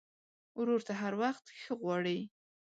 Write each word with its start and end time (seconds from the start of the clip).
ورور 0.59 0.81
ته 0.87 0.93
هر 1.01 1.13
وخت 1.21 1.45
ښه 1.61 1.73
غواړې. 1.81 2.19